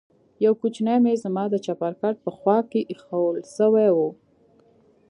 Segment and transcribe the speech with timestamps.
[0.45, 3.97] يو کوچنى ميز زما د چپرکټ په خوا کښې ايښوول سوى و.